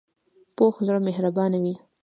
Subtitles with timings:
[0.55, 1.75] پوخ زړه مهربانه وي